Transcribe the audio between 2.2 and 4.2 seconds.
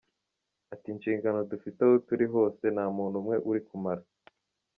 hose, nta muntu umwe uri kamara.